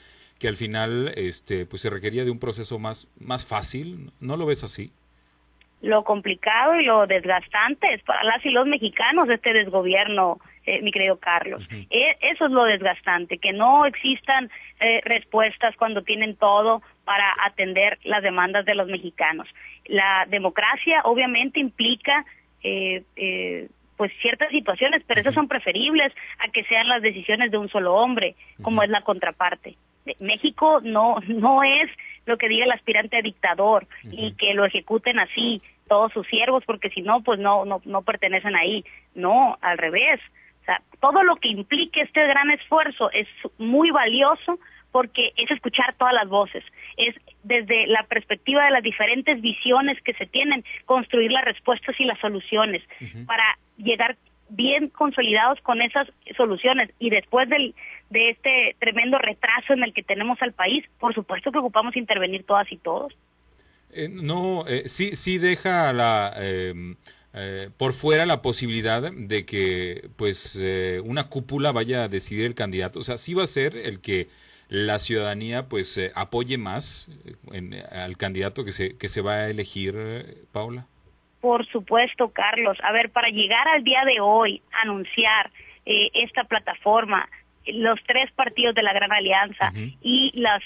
[0.44, 4.12] que al final este pues se requería de un proceso más más fácil.
[4.20, 4.92] ¿No lo ves así?
[5.80, 10.90] lo complicado y lo desgastante es para las y los mexicanos este desgobierno, eh, mi
[10.90, 11.62] querido Carlos.
[11.90, 17.98] E, eso es lo desgastante, que no existan eh, respuestas cuando tienen todo para atender
[18.04, 19.46] las demandas de los mexicanos.
[19.84, 22.24] La democracia obviamente implica
[22.62, 23.02] eh,
[23.98, 27.94] pues ciertas situaciones, pero esas son preferibles a que sean las decisiones de un solo
[27.94, 29.76] hombre, como es la contraparte.
[30.18, 31.90] México no no es
[32.26, 36.64] lo que diga el aspirante a dictador y que lo ejecuten así todos sus siervos
[36.66, 38.84] porque si no pues no no no pertenecen ahí.
[39.14, 40.20] No al revés.
[40.62, 44.58] O sea todo lo que implique este gran esfuerzo es muy valioso
[44.94, 46.62] porque es escuchar todas las voces,
[46.96, 52.04] es desde la perspectiva de las diferentes visiones que se tienen, construir las respuestas y
[52.04, 52.80] las soluciones
[53.26, 54.16] para llegar
[54.48, 57.74] bien consolidados con esas soluciones y después del,
[58.10, 62.44] de este tremendo retraso en el que tenemos al país, por supuesto que ocupamos intervenir
[62.44, 63.14] todas y todos.
[63.92, 66.96] Eh, no, eh, sí, sí deja la, em,
[67.32, 70.60] eh, por fuera la posibilidad de que pues
[71.04, 72.98] una cúpula vaya a decidir el candidato.
[72.98, 74.28] O sea, sí va a ser el que
[74.68, 77.08] la ciudadanía pues apoye más
[77.90, 80.88] al candidato que se, que se va a elegir, Paula.
[81.44, 82.78] Por supuesto, Carlos.
[82.82, 85.50] A ver, para llegar al día de hoy, anunciar
[85.84, 87.28] esta plataforma,
[87.66, 90.62] los tres partidos de la Gran Alianza y las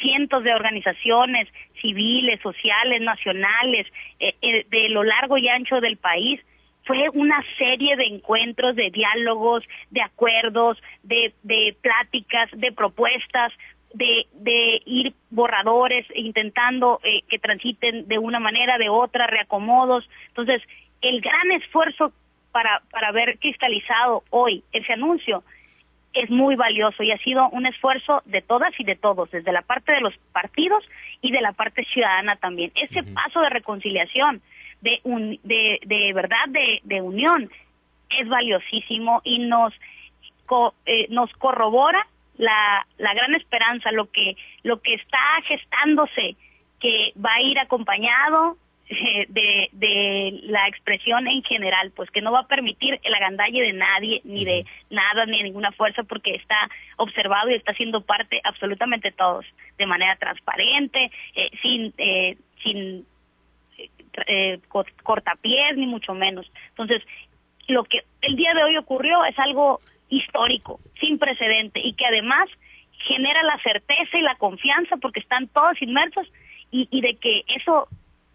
[0.00, 1.46] cientos de organizaciones
[1.80, 3.86] civiles, sociales, nacionales,
[4.18, 6.40] eh, eh, de lo largo y ancho del país.
[6.84, 13.52] Fue una serie de encuentros, de diálogos, de acuerdos, de, de pláticas, de propuestas
[13.94, 20.08] de, de ir borradores, intentando eh, que transiten de una manera, de otra, reacomodos.
[20.28, 20.62] Entonces,
[21.00, 22.12] el gran esfuerzo
[22.52, 25.42] para, para ver cristalizado hoy ese anuncio
[26.12, 29.62] es muy valioso y ha sido un esfuerzo de todas y de todos, desde la
[29.62, 30.84] parte de los partidos
[31.20, 32.72] y de la parte ciudadana también.
[32.74, 34.40] Ese paso de reconciliación,
[34.80, 37.50] de, un, de, de verdad, de, de unión,
[38.18, 39.74] es valiosísimo y nos,
[40.86, 42.06] eh, nos corrobora
[42.38, 46.36] la, la gran esperanza, lo que, lo que está gestándose,
[46.80, 48.56] que va a ir acompañado
[48.88, 53.60] eh, de, de la expresión en general, pues que no va a permitir el agandalle
[53.60, 58.00] de nadie, ni de nada, ni de ninguna fuerza, porque está observado y está siendo
[58.00, 59.44] parte absolutamente todos,
[59.76, 63.04] de manera transparente, eh, sin, eh, sin
[64.26, 64.60] eh,
[65.02, 66.50] cortapiés, ni mucho menos.
[66.70, 67.02] Entonces,
[67.66, 72.44] lo que el día de hoy ocurrió es algo histórico, sin precedente, y que además
[72.92, 76.26] genera la certeza y la confianza, porque están todos inmersos,
[76.70, 77.88] y, y de que eso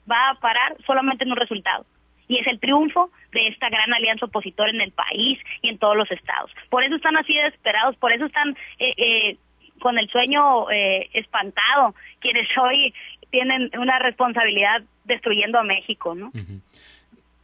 [0.09, 1.85] va a parar solamente en un resultado.
[2.27, 5.95] Y es el triunfo de esta gran alianza opositora en el país y en todos
[5.95, 6.51] los estados.
[6.69, 9.37] Por eso están así desesperados, por eso están eh, eh,
[9.79, 12.93] con el sueño eh, espantado, quienes hoy
[13.29, 16.31] tienen una responsabilidad destruyendo a México, ¿no?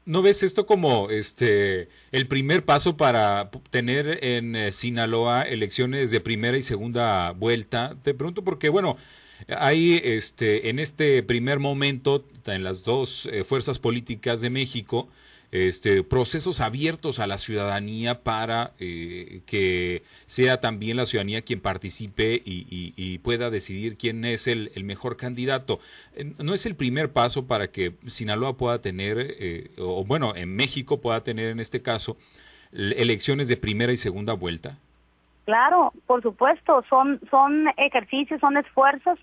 [0.09, 6.57] ¿No ves esto como este el primer paso para tener en Sinaloa elecciones de primera
[6.57, 7.95] y segunda vuelta?
[8.01, 8.97] Te pregunto porque, bueno,
[9.55, 15.09] hay este, en este primer momento, en las dos eh, fuerzas políticas de México,
[15.51, 22.41] este, procesos abiertos a la ciudadanía para eh, que sea también la ciudadanía quien participe
[22.45, 25.79] y, pueda decidir quién es el, mejor candidato.
[26.37, 31.01] ¿No es el primer paso para que Sinaloa pueda tener, eh, o bueno, en México
[31.01, 32.17] pueda tener en este caso,
[32.71, 34.77] elecciones de primera y segunda vuelta?
[35.45, 39.19] Claro, por supuesto, son, son ejercicios, son esfuerzos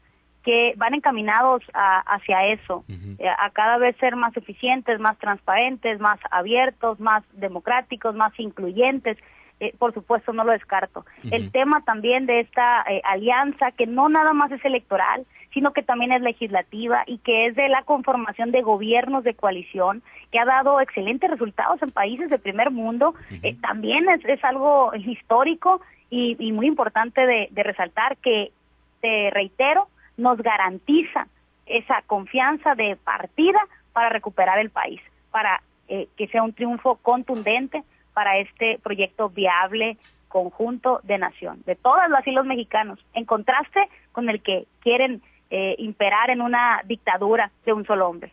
[0.46, 6.20] que van encaminados hacia eso, eh, a cada vez ser más eficientes, más transparentes, más
[6.30, 9.18] abiertos, más democráticos, más incluyentes.
[9.58, 11.04] Eh, por supuesto, no lo descarto.
[11.32, 15.82] El tema también de esta eh, alianza, que no nada más es electoral, sino que
[15.82, 20.44] también es legislativa y que es de la conformación de gobiernos de coalición, que ha
[20.44, 23.14] dado excelentes resultados en países de primer mundo,
[23.62, 28.52] también es, es, algo histórico y, y muy importante de, de resaltar que,
[29.00, 31.28] te reitero, nos garantiza
[31.66, 33.58] esa confianza de partida
[33.92, 35.00] para recuperar el país,
[35.30, 39.98] para eh, que sea un triunfo contundente para este proyecto viable
[40.28, 45.22] conjunto de nación, de todas las y los mexicanos, en contraste con el que quieren
[45.50, 48.32] eh, imperar en una dictadura de un solo hombre.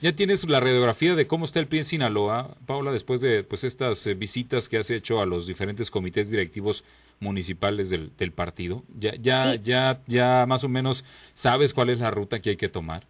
[0.00, 3.64] Ya tienes la radiografía de cómo está el pie en Sinaloa, Paula, después de pues
[3.64, 6.84] estas eh, visitas que has hecho a los diferentes comités directivos
[7.20, 8.82] municipales del, partido.
[8.98, 12.70] Ya, ya, ya, ya más o menos sabes cuál es la ruta que hay que
[12.70, 13.02] tomar.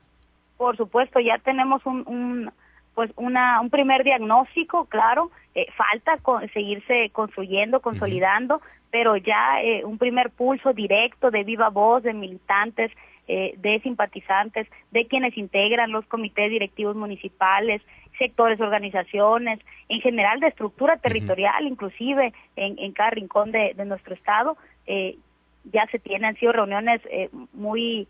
[0.57, 2.51] Por supuesto, ya tenemos un,
[2.97, 5.31] pues una, un primer diagnóstico, claro.
[5.55, 6.19] Eh, falta
[6.53, 12.91] seguirse construyendo, consolidando, pero ya eh, un primer pulso directo de viva voz de militantes
[13.33, 17.81] eh, de simpatizantes, de quienes integran los comités directivos municipales,
[18.19, 24.57] sectores, organizaciones, en general de estructura territorial, inclusive en, cada rincón de, nuestro estado.
[24.89, 25.17] Eh,
[25.63, 28.09] ya se tienen, han sido reuniones eh, muy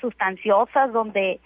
[0.00, 1.40] sustanciosas donde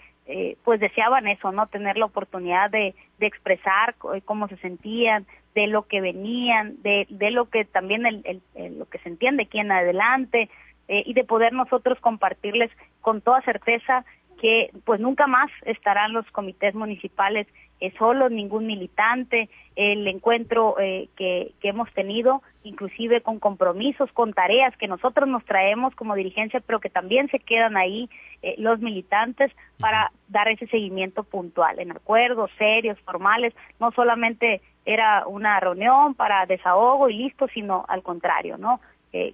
[0.63, 1.65] pues deseaban eso, ¿no?
[1.65, 7.31] Tener la oportunidad de, de expresar cómo se sentían, de lo que venían, de, de
[7.31, 8.41] lo que también el,
[8.77, 10.47] lo que se entiende aquí en adelante,
[10.89, 14.03] eh, y de poder nosotros compartirles con toda certeza
[14.41, 17.47] que pues nunca más estarán los comités municipales
[17.81, 24.33] eh, solos, ningún militante, el encuentro eh, que, que, hemos tenido, inclusive con compromisos, con
[24.33, 28.09] tareas que nosotros nos traemos como dirigencia, pero que también se quedan ahí
[28.41, 35.25] eh, los militantes para dar ese seguimiento puntual, en acuerdos serios, formales, no solamente era
[35.25, 38.81] una reunión para desahogo y listo, sino al contrario, ¿no?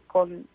[0.08, 0.48] con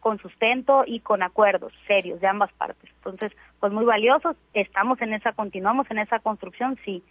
[0.00, 2.90] con sustento y con acuerdos serios de ambas partes.
[2.96, 7.02] Entonces, pues muy valiosos, estamos en esa, continuamos en esa construcción, sí.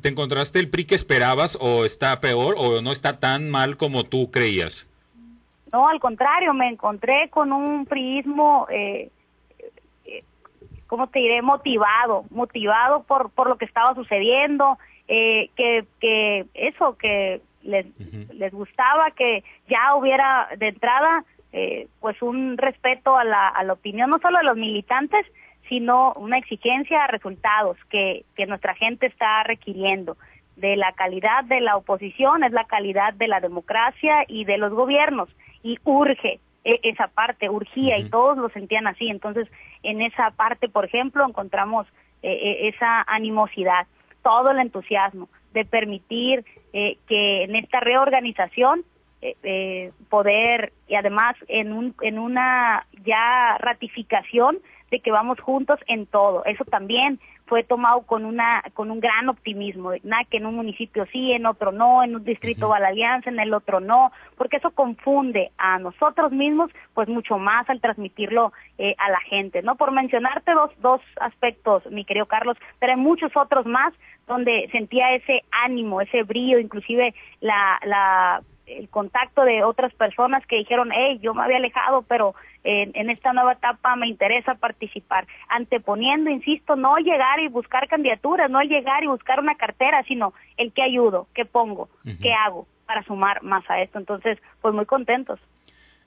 [0.00, 4.04] ¿Te encontraste el PRI que esperabas o está peor o no está tan mal como
[4.04, 4.88] tú creías?
[5.72, 9.10] No, al contrario, me encontré con un priismo, eh,
[10.06, 10.24] eh,
[10.86, 11.42] ¿cómo te diré?
[11.42, 17.86] Motivado, motivado por, por lo que estaba sucediendo, eh, que, que eso, que les,
[18.32, 21.24] les gustaba que ya hubiera de entrada
[21.58, 25.26] eh, pues un respeto a la, a la opinión no solo de los militantes,
[25.68, 30.16] sino una exigencia a resultados que, que nuestra gente está requiriendo.
[30.56, 34.72] De la calidad de la oposición es la calidad de la democracia y de los
[34.72, 35.28] gobiernos
[35.62, 39.08] y urge e, esa parte, urgía y todos lo sentían así.
[39.08, 39.48] Entonces,
[39.82, 41.86] en esa parte, por ejemplo, encontramos
[42.22, 43.86] eh, eh, esa animosidad,
[44.22, 48.84] todo el entusiasmo de permitir eh, que en esta reorganización
[50.08, 54.58] poder y además en un en una ya ratificación
[54.90, 56.44] de que vamos juntos en todo.
[56.44, 61.06] Eso también fue tomado con una con un gran optimismo, nada que en un municipio
[61.10, 64.58] sí, en otro no, en un distrito va la alianza, en el otro no, porque
[64.58, 69.76] eso confunde a nosotros mismos, pues mucho más al transmitirlo eh, a la gente, ¿no?
[69.76, 73.94] Por mencionarte dos dos aspectos, mi querido Carlos, pero hay muchos otros más
[74.26, 80.56] donde sentía ese ánimo, ese brillo, inclusive la la el contacto de otras personas que
[80.56, 86.30] dijeron, hey, yo me había alejado, pero en, esta nueva etapa me interesa participar, anteponiendo,
[86.30, 90.82] insisto, no llegar y buscar candidaturas, no llegar y buscar una cartera, sino el que
[90.82, 91.88] ayudo, qué pongo,
[92.20, 93.98] qué hago para sumar más a esto.
[93.98, 95.40] Entonces, pues muy contentos.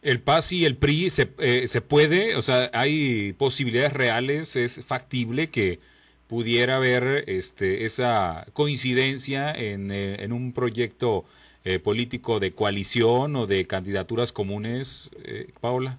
[0.02, 4.84] El PAS y el PRI se, eh, se puede, o sea, hay posibilidades reales, es
[4.86, 5.80] factible que
[6.28, 11.26] pudiera haber este, esa coincidencia en, eh, en un proyecto
[11.64, 15.98] eh, político de coalición o de candidaturas comunes, eh, Paola?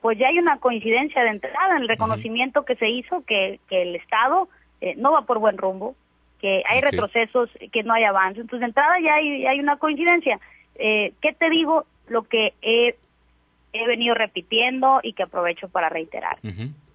[0.00, 3.82] Pues ya hay una coincidencia de entrada en el reconocimiento que se hizo que, que
[3.82, 4.48] el Estado
[4.80, 5.94] eh, no va por buen rumbo,
[6.40, 8.40] que hay retrocesos, que no hay avance.
[8.40, 10.40] Entonces, de entrada ya hay, hay una coincidencia.
[10.74, 11.86] Eh, ¿Qué te digo?
[12.08, 12.96] Lo que he,
[13.72, 16.38] he venido repitiendo y que aprovecho para reiterar.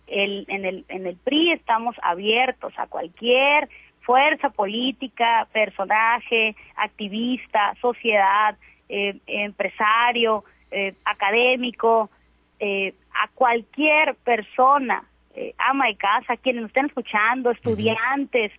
[0.08, 3.70] el, en, el, en el PRI estamos abiertos a cualquier
[4.08, 8.56] fuerza política, personaje, activista, sociedad,
[8.88, 12.10] eh, empresario, eh, académico,
[12.58, 15.04] eh, a cualquier persona,
[15.58, 18.52] ama de casa, quienes nos estén escuchando, estudiantes,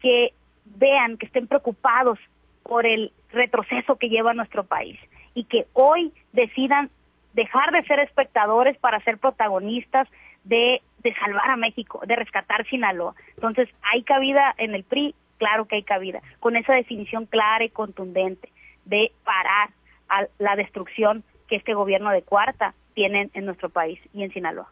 [0.00, 0.32] que
[0.64, 2.20] vean, que estén preocupados
[2.62, 4.96] por el retroceso que lleva nuestro país
[5.34, 6.88] y que hoy decidan
[7.32, 10.06] dejar de ser espectadores para ser protagonistas
[10.44, 13.14] de, de salvar a México, de rescatar Sinaloa.
[13.36, 15.14] Entonces, ¿hay cabida en el PRI?
[15.38, 18.50] Claro que hay cabida, con esa definición clara y contundente
[18.84, 19.70] de parar
[20.08, 24.68] a la destrucción que este gobierno de cuarta tiene en nuestro país y en Sinaloa.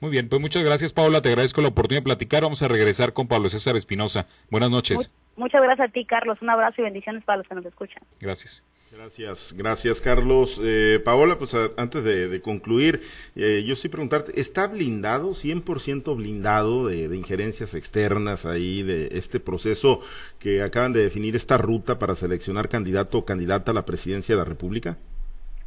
[0.00, 2.42] Muy bien, pues muchas gracias Paula, te agradezco la oportunidad de platicar.
[2.42, 4.26] Vamos a regresar con Pablo César Espinosa.
[4.50, 5.12] Buenas noches.
[5.36, 6.38] muchas gracias a ti, Carlos.
[6.40, 8.02] Un abrazo y bendiciones para los que nos escuchan.
[8.20, 8.64] Gracias.
[8.90, 10.58] Gracias, gracias Carlos.
[10.64, 13.02] Eh, Paola, pues antes de, concluir,
[13.36, 19.40] eh, yo sí preguntarte, ¿está blindado, 100% blindado de, de, injerencias externas ahí, de este
[19.40, 20.00] proceso
[20.38, 24.40] que acaban de definir esta ruta para seleccionar candidato o candidata a la presidencia de
[24.40, 24.96] la República?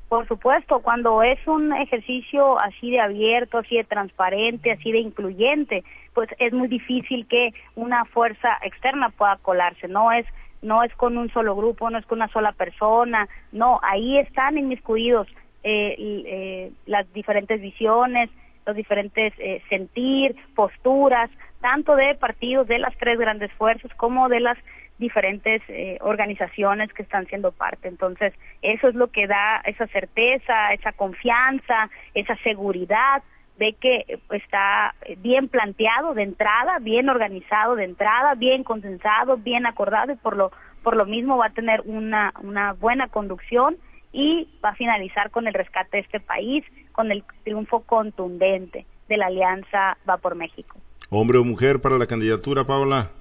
[0.10, 5.86] Por supuesto, cuando es un ejercicio así de abierto, así de transparente, así de incluyente,
[6.14, 10.26] pues es muy difícil que una fuerza externa pueda colarse, no es
[10.62, 14.58] no es con un solo grupo, no es con una sola persona, no, ahí están
[14.58, 15.28] inmiscuidos
[15.64, 18.30] eh, eh, las diferentes visiones,
[18.66, 21.30] los diferentes eh, sentir, posturas,
[21.62, 24.58] tanto de partidos de las tres grandes fuerzas como de las
[24.98, 27.88] diferentes eh, organizaciones que están siendo parte.
[27.88, 33.24] Entonces, eso es lo que da esa certeza, esa confianza, esa seguridad
[33.62, 39.68] ve que eh, está bien planteado de entrada, bien organizado de entrada, bien consensado, bien
[39.68, 40.52] acordado y por lo
[40.82, 43.78] por lo mismo va a tener una una buena conducción
[44.12, 49.18] y va a finalizar con el rescate de este país, con el triunfo contundente de
[49.18, 50.78] la alianza Va por México.
[51.12, 53.12] Hombre o mujer para la candidatura, Paola.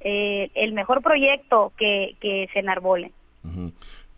[0.00, 3.12] Eh, el mejor proyecto que, que se enarbole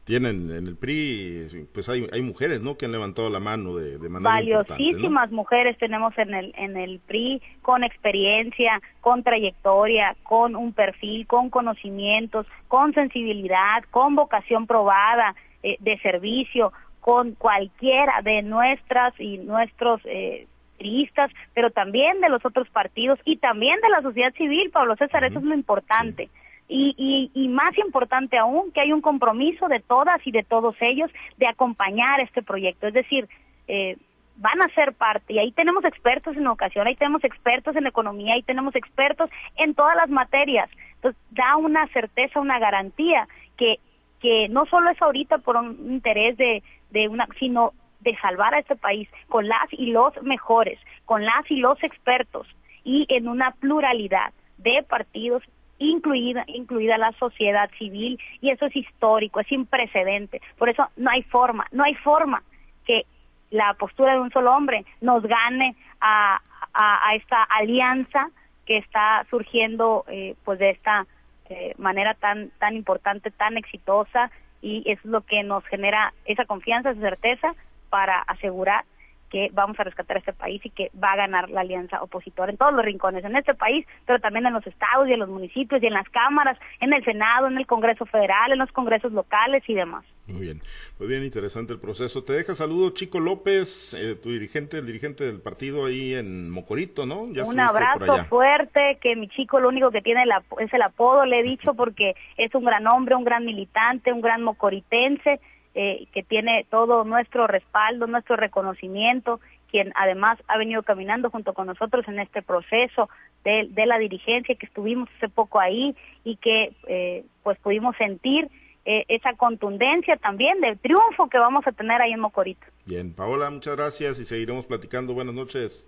[0.07, 2.77] tienen en el PRI, pues hay, hay mujeres, ¿no?
[2.79, 7.01] Que han levantado la mano de, de manera Valiosísimas mujeres tenemos en el, en el
[7.01, 15.35] PRI con experiencia, con trayectoria, con un perfil, con conocimientos, con sensibilidad, con vocación probada
[15.65, 20.47] eh, de servicio, con cualquiera de nuestras y nuestros eh,
[20.79, 25.25] priistas, pero también de los otros partidos y también de la sociedad civil, Pablo César,
[25.25, 26.29] eso es lo importante.
[26.69, 31.11] Y, y, más importante aún, que hay un compromiso de todas y de todos ellos
[31.37, 32.89] de acompañar este proyecto.
[32.89, 33.29] Es decir,
[33.69, 33.97] eh,
[34.37, 38.35] van a ser parte, y ahí tenemos expertos en educación, ahí tenemos expertos en economía,
[38.35, 40.69] ahí tenemos expertos en todas las materias.
[40.97, 43.79] Entonces, da una certeza, una garantía que,
[44.21, 48.59] que no solo es ahorita por un interés de, de una, sino de salvar a
[48.59, 52.47] este país con las y los mejores, con las y los expertos
[52.85, 55.43] y en una pluralidad de partidos
[55.79, 60.41] incluida, incluida la sociedad civil, y eso es histórico, es sin precedente.
[60.59, 62.43] Por eso no hay forma, no hay forma
[62.85, 63.07] que
[63.51, 66.41] la postura de un solo hombre nos gane a,
[66.73, 68.31] a, esta alianza
[68.65, 71.07] que está surgiendo eh, pues de esta
[71.49, 76.91] eh, manera tan tan importante, tan exitosa y es lo que nos genera esa confianza,
[76.91, 77.55] esa certeza
[77.89, 78.85] para asegurar
[79.31, 82.57] que vamos a rescatar este país y que va a ganar la alianza opositora en
[82.57, 85.83] todos los rincones, en este país, pero también en los estados y en los municipios
[85.83, 89.63] y en las cámaras, en el Senado, en el Congreso Federal, en los congresos locales
[89.67, 90.05] y demás.
[90.27, 90.63] Muy bien,
[90.99, 92.25] muy bien, interesante el proceso.
[92.25, 97.07] Te deja saludo Chico López, eh, tu dirigente, el dirigente del partido ahí en Mocorito,
[97.07, 97.21] ¿no?
[97.23, 100.25] Un abrazo fuerte, que mi chico lo único que tiene
[100.59, 104.21] es el apodo, le he dicho, porque es un gran hombre, un gran militante, un
[104.21, 105.41] gran mocoritense
[105.79, 111.67] eh, que tiene todo nuestro respaldo, nuestro reconocimiento, quien además ha venido caminando junto con
[111.67, 113.11] nosotros en este proceso
[113.45, 118.49] de, la dirigencia, que estuvimos hace poco ahí y que eh, pues pudimos sentir
[118.87, 122.67] eh, esa contundencia también del triunfo que vamos a tener ahí en Mocorito.
[122.87, 125.13] Bien, Paola, muchas gracias y seguiremos platicando.
[125.13, 125.87] Buenas noches.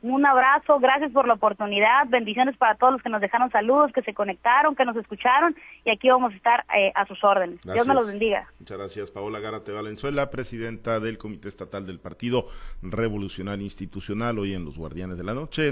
[0.00, 4.02] Un abrazo, gracias por la oportunidad, bendiciones para todos los que nos dejaron saludos, que
[4.02, 7.58] se conectaron, que nos escucharon y aquí vamos a estar eh, a sus órdenes.
[7.64, 8.46] Dios me los bendiga.
[8.60, 12.46] Muchas gracias, Paola Gárate Valenzuela, presidenta del Comité Estatal del Partido
[12.80, 15.62] Revolucionario Institucional, hoy en los Guardianes de la Noche.